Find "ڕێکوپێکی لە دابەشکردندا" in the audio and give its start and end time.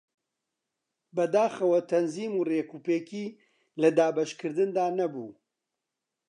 2.49-4.87